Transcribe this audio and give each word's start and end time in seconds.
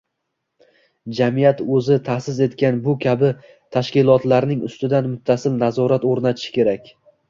jamiyat 1.19 1.61
o‘zi 1.75 1.99
taʼsis 2.09 2.41
etgan 2.47 2.81
bu 2.89 2.97
kabi 3.05 3.31
tashkilotlarning 3.79 4.67
ustidan 4.73 5.15
muttasil 5.17 5.59
nazorat 5.65 6.13
o‘rnatishi 6.15 6.61
kerak. 6.63 6.97